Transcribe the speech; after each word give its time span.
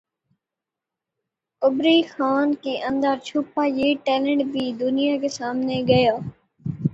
کبری 1.61 2.01
خان 2.09 2.53
کے 2.63 2.73
اندر 2.83 3.15
چھپا 3.25 3.65
یہ 3.67 3.93
ٹیلنٹ 4.05 4.41
بھی 4.51 4.65
دنیا 4.79 5.15
کے 5.21 5.29
سامنے 5.29 5.81
گیا 5.87 6.13